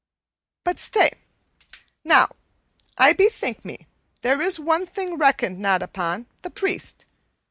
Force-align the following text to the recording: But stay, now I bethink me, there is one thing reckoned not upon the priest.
But 0.63 0.79
stay, 0.79 1.11
now 2.03 2.29
I 2.97 3.13
bethink 3.13 3.63
me, 3.63 3.85
there 4.23 4.41
is 4.41 4.59
one 4.59 4.87
thing 4.87 5.15
reckoned 5.15 5.59
not 5.59 5.83
upon 5.83 6.25
the 6.41 6.49
priest. 6.49 7.05